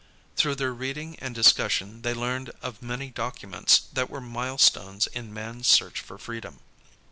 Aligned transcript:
Through 0.35 0.55
their 0.55 0.73
reading 0.73 1.15
and 1.19 1.35
discussion 1.35 2.01
they 2.01 2.15
learned 2.15 2.49
of 2.63 2.81
many 2.81 3.11
documents 3.11 3.81
that 3.93 4.09
were 4.09 4.19
milestones 4.19 5.05
in 5.05 5.31
''Mans 5.31 5.65
Search 5.65 5.99
for 6.01 6.17
Freedom. 6.17 6.59